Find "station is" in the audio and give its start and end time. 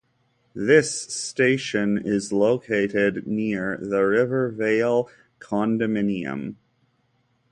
1.13-2.33